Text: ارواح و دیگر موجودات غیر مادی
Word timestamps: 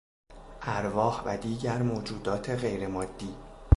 ارواح 0.61 1.23
و 1.25 1.37
دیگر 1.37 1.81
موجودات 1.81 2.49
غیر 2.49 2.87
مادی 2.87 3.35